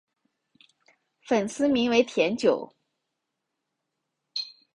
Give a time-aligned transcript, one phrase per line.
[1.21, 2.75] 粉丝名为甜酒。